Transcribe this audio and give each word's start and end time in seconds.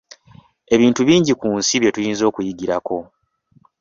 Ebintu 0.75 1.01
bingi 1.07 1.33
ku 1.39 1.47
nsi 1.57 1.75
bye 1.81 1.93
tuyinza 1.95 2.23
okuyigirako. 2.29 2.97